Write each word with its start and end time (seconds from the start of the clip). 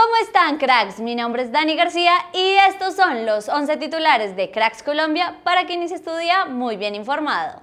¿Cómo 0.00 0.14
están 0.22 0.58
cracks? 0.58 1.00
Mi 1.00 1.16
nombre 1.16 1.42
es 1.42 1.50
Dani 1.50 1.74
García 1.74 2.12
y 2.32 2.54
estos 2.68 2.94
son 2.94 3.26
los 3.26 3.48
11 3.48 3.78
titulares 3.78 4.36
de 4.36 4.52
Cracks 4.52 4.84
Colombia 4.84 5.40
para 5.42 5.66
quien 5.66 5.80
inicie 5.80 5.98
su 5.98 6.16
día 6.16 6.44
muy 6.44 6.76
bien 6.76 6.94
informado. 6.94 7.62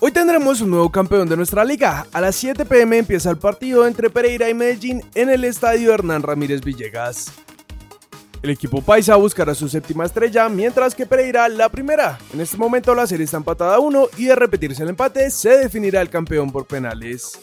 Hoy 0.00 0.10
tendremos 0.10 0.62
un 0.62 0.70
nuevo 0.70 0.90
campeón 0.90 1.28
de 1.28 1.36
nuestra 1.36 1.66
liga. 1.66 2.06
A 2.14 2.22
las 2.22 2.34
7 2.36 2.64
pm 2.64 2.96
empieza 2.96 3.28
el 3.28 3.36
partido 3.36 3.86
entre 3.86 4.08
Pereira 4.08 4.48
y 4.48 4.54
Medellín 4.54 5.02
en 5.14 5.28
el 5.28 5.44
estadio 5.44 5.92
Hernán 5.92 6.22
Ramírez 6.22 6.62
Villegas. 6.62 7.43
El 8.44 8.50
equipo 8.50 8.82
paisa 8.82 9.16
buscará 9.16 9.54
su 9.54 9.70
séptima 9.70 10.04
estrella, 10.04 10.50
mientras 10.50 10.94
que 10.94 11.06
Pereira 11.06 11.48
la 11.48 11.70
primera. 11.70 12.18
En 12.34 12.42
este 12.42 12.58
momento 12.58 12.94
la 12.94 13.06
serie 13.06 13.24
está 13.24 13.38
empatada 13.38 13.76
a 13.76 13.78
uno 13.78 14.08
y 14.18 14.26
de 14.26 14.36
repetirse 14.36 14.82
el 14.82 14.90
empate 14.90 15.30
se 15.30 15.56
definirá 15.56 16.02
el 16.02 16.10
campeón 16.10 16.52
por 16.52 16.66
penales. 16.66 17.40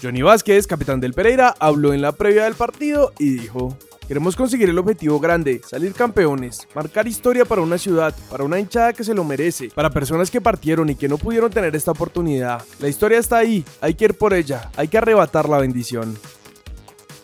Johnny 0.00 0.22
Vázquez, 0.22 0.68
capitán 0.68 1.00
del 1.00 1.14
Pereira, 1.14 1.52
habló 1.58 1.92
en 1.92 2.00
la 2.00 2.12
previa 2.12 2.44
del 2.44 2.54
partido 2.54 3.12
y 3.18 3.30
dijo, 3.30 3.76
Queremos 4.06 4.36
conseguir 4.36 4.70
el 4.70 4.78
objetivo 4.78 5.18
grande, 5.18 5.60
salir 5.66 5.92
campeones, 5.94 6.68
marcar 6.76 7.08
historia 7.08 7.44
para 7.44 7.60
una 7.60 7.76
ciudad, 7.76 8.14
para 8.30 8.44
una 8.44 8.60
hinchada 8.60 8.92
que 8.92 9.02
se 9.02 9.14
lo 9.14 9.24
merece, 9.24 9.68
para 9.74 9.90
personas 9.90 10.30
que 10.30 10.40
partieron 10.40 10.88
y 10.90 10.94
que 10.94 11.08
no 11.08 11.18
pudieron 11.18 11.50
tener 11.50 11.74
esta 11.74 11.90
oportunidad. 11.90 12.62
La 12.78 12.86
historia 12.86 13.18
está 13.18 13.38
ahí, 13.38 13.64
hay 13.80 13.94
que 13.94 14.04
ir 14.06 14.14
por 14.14 14.32
ella, 14.32 14.70
hay 14.76 14.86
que 14.86 14.96
arrebatar 14.96 15.48
la 15.48 15.58
bendición. 15.58 16.16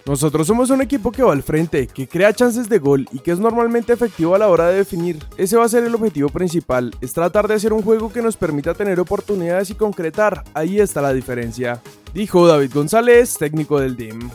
Nosotros 0.06 0.46
somos 0.46 0.68
un 0.68 0.82
equipo 0.82 1.10
que 1.10 1.22
va 1.22 1.32
al 1.32 1.42
frente, 1.42 1.86
que 1.86 2.06
crea 2.06 2.34
chances 2.34 2.68
de 2.68 2.78
gol 2.78 3.08
y 3.10 3.20
que 3.20 3.30
es 3.30 3.38
normalmente 3.38 3.94
efectivo 3.94 4.34
a 4.34 4.38
la 4.38 4.48
hora 4.48 4.68
de 4.68 4.76
definir. 4.76 5.24
Ese 5.38 5.56
va 5.56 5.64
a 5.64 5.68
ser 5.68 5.82
el 5.82 5.94
objetivo 5.94 6.28
principal, 6.28 6.94
es 7.00 7.14
tratar 7.14 7.48
de 7.48 7.54
hacer 7.54 7.72
un 7.72 7.80
juego 7.80 8.12
que 8.12 8.20
nos 8.20 8.36
permita 8.36 8.74
tener 8.74 9.00
oportunidades 9.00 9.70
y 9.70 9.74
concretar. 9.74 10.44
Ahí 10.52 10.78
está 10.78 11.00
la 11.00 11.14
diferencia. 11.14 11.80
Dijo 12.12 12.46
David 12.46 12.72
González, 12.74 13.38
técnico 13.38 13.80
del 13.80 13.96
DIM. 13.96 14.28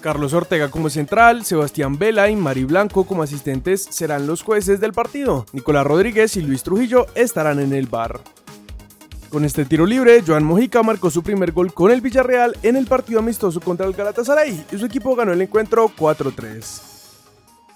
Carlos 0.00 0.34
Ortega 0.34 0.68
como 0.68 0.90
central, 0.90 1.44
Sebastián 1.44 1.96
Vela 1.96 2.28
y 2.28 2.34
Mari 2.34 2.64
Blanco 2.64 3.04
como 3.04 3.22
asistentes 3.22 3.86
serán 3.88 4.26
los 4.26 4.42
jueces 4.42 4.80
del 4.80 4.92
partido. 4.92 5.46
Nicolás 5.52 5.86
Rodríguez 5.86 6.36
y 6.36 6.42
Luis 6.42 6.64
Trujillo 6.64 7.06
estarán 7.14 7.60
en 7.60 7.72
el 7.72 7.86
bar. 7.86 8.20
Con 9.36 9.44
este 9.44 9.66
tiro 9.66 9.84
libre, 9.84 10.22
Joan 10.26 10.44
Mojica 10.44 10.82
marcó 10.82 11.10
su 11.10 11.22
primer 11.22 11.52
gol 11.52 11.70
con 11.74 11.90
el 11.90 12.00
Villarreal 12.00 12.56
en 12.62 12.74
el 12.74 12.86
partido 12.86 13.18
amistoso 13.18 13.60
contra 13.60 13.84
el 13.84 13.92
Galatasaray 13.92 14.64
y 14.72 14.78
su 14.78 14.86
equipo 14.86 15.14
ganó 15.14 15.34
el 15.34 15.42
encuentro 15.42 15.90
4-3. 15.94 16.96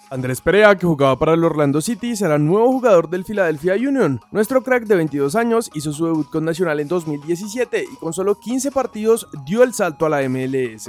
Andrés 0.09 0.41
Perea, 0.41 0.75
que 0.77 0.87
jugaba 0.87 1.19
para 1.19 1.35
el 1.35 1.45
Orlando 1.45 1.83
City, 1.83 2.17
será 2.17 2.39
nuevo 2.39 2.73
jugador 2.73 3.11
del 3.11 3.27
Philadelphia 3.27 3.75
Union. 3.75 4.23
Nuestro 4.33 4.63
crack 4.63 4.85
de 4.85 4.97
22 4.97 5.37
años 5.37 5.71
hizo 5.75 5.93
su 5.93 6.07
debut 6.07 6.31
con 6.31 6.47
Nacional 6.47 6.81
en 6.81 6.89
2017 6.89 7.85
y 7.93 7.97
con 7.97 8.15
solo 8.15 8.41
15 8.41 8.71
partidos 8.71 9.29
dio 9.45 9.63
el 9.63 9.75
salto 9.75 10.07
a 10.07 10.09
la 10.09 10.27
MLS. 10.31 10.89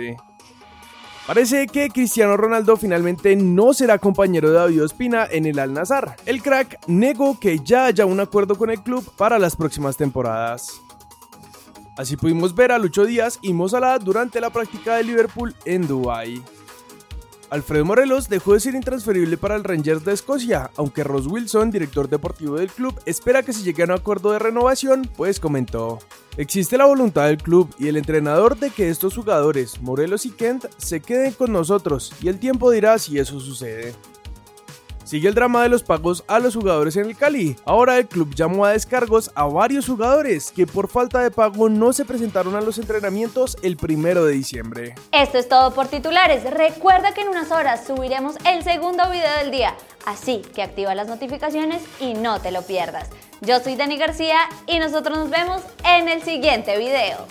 Parece 1.28 1.68
que 1.68 1.90
Cristiano 1.90 2.36
Ronaldo 2.36 2.78
finalmente 2.78 3.36
no 3.36 3.74
será 3.74 4.00
compañero 4.00 4.50
de 4.50 4.56
David 4.56 4.84
Ospina 4.84 5.28
en 5.30 5.46
el 5.46 5.60
Al 5.60 5.74
Nazar. 5.74 6.16
El 6.26 6.42
crack 6.42 6.80
negó 6.88 7.40
que 7.40 7.60
ya 7.60 7.86
haya 7.86 8.06
un 8.06 8.20
acuerdo 8.20 8.58
con 8.58 8.70
el 8.70 8.82
club 8.82 9.08
para 9.18 9.38
las 9.38 9.56
próximas 9.56 9.98
temporadas. 9.98 10.82
Así 11.96 12.18
pudimos 12.18 12.56
ver 12.56 12.72
a 12.72 12.80
Lucho 12.80 13.06
Díaz 13.06 13.38
y 13.42 13.54
Mo 13.54 13.68
durante 14.02 14.42
la 14.42 14.50
práctica 14.50 14.96
de 14.96 15.04
Liverpool 15.04 15.56
en 15.66 15.88
Dubai. 15.88 16.42
Alfredo 17.52 17.84
Morelos 17.84 18.30
dejó 18.30 18.54
de 18.54 18.62
ser 18.62 18.76
intransferible 18.76 19.36
para 19.36 19.58
el 19.58 19.66
Rangers 19.66 20.06
de 20.06 20.14
Escocia, 20.14 20.72
aunque 20.78 21.04
Ross 21.04 21.28
Wilson, 21.28 21.70
director 21.70 22.08
deportivo 22.08 22.56
del 22.56 22.70
club, 22.70 22.98
espera 23.06 23.44
que 23.44 23.52
se 23.52 23.62
llegue 23.62 23.84
a 23.84 23.88
un 23.88 23.92
acuerdo 23.92 24.32
de 24.32 24.40
renovación, 24.40 25.12
pues 25.18 25.42
comentó. 25.42 26.00
Existe 26.38 26.78
la 26.78 26.86
voluntad 26.86 27.26
del 27.26 27.40
club 27.40 27.70
y 27.78 27.90
el 27.90 27.98
entrenador 27.98 28.58
de 28.58 28.70
que 28.70 28.90
estos 28.90 29.16
jugadores, 29.16 29.82
Morelos 29.82 30.26
y 30.26 30.32
Kent, 30.32 30.68
se 30.78 31.02
queden 31.02 31.34
con 31.34 31.52
nosotros 31.52 32.14
y 32.22 32.30
el 32.30 32.40
tiempo 32.40 32.72
dirá 32.72 32.98
si 32.98 33.20
eso 33.20 33.38
sucede. 33.42 33.96
Sigue 35.12 35.28
el 35.28 35.36
drama 35.36 35.62
de 35.62 35.68
los 35.68 35.84
pagos 35.84 36.24
a 36.30 36.40
los 36.40 36.56
jugadores 36.56 36.96
en 36.96 37.06
el 37.06 37.18
Cali. 37.18 37.58
Ahora 37.66 37.98
el 37.98 38.08
club 38.08 38.34
llamó 38.34 38.64
a 38.64 38.72
descargos 38.72 39.30
a 39.36 39.44
varios 39.44 39.86
jugadores 39.86 40.54
que 40.54 40.66
por 40.66 40.88
falta 40.88 41.20
de 41.20 41.32
pago 41.32 41.68
no 41.68 41.92
se 41.92 42.06
presentaron 42.06 42.56
a 42.56 42.62
los 42.62 42.78
entrenamientos 42.78 43.58
el 43.62 43.76
primero 43.76 44.24
de 44.24 44.32
diciembre. 44.32 44.96
Esto 45.12 45.38
es 45.38 45.50
todo 45.50 45.74
por 45.74 45.90
titulares. 45.90 46.50
Recuerda 46.50 47.14
que 47.14 47.24
en 47.24 47.28
unas 47.28 47.52
horas 47.52 47.86
subiremos 47.86 48.38
el 48.50 48.64
segundo 48.64 49.04
video 49.12 49.38
del 49.40 49.52
día, 49.52 49.76
así 50.06 50.44
que 50.56 50.64
activa 50.64 50.96
las 50.96 51.10
notificaciones 51.10 51.82
y 52.00 52.14
no 52.14 52.40
te 52.40 52.54
lo 52.54 52.62
pierdas. 52.62 53.10
Yo 53.42 53.60
soy 53.60 53.76
Dani 53.76 53.98
García 53.98 54.38
y 54.66 54.80
nosotros 54.80 55.18
nos 55.18 55.30
vemos 55.30 55.62
en 55.84 56.08
el 56.08 56.22
siguiente 56.22 56.78
video. 56.78 57.28